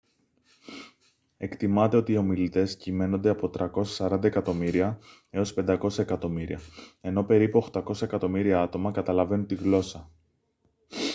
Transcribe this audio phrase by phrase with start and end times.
[1.37, 3.49] εκτιμάται ότι οι ομιλητές κυμαίνονται από
[3.97, 6.59] 340 εκατομμύρια έως 500 εκατομμύρια
[7.01, 10.11] ενώ περίπου 800 εκατομμύρια άτομα καταλαβαίνουν τη γλώσσα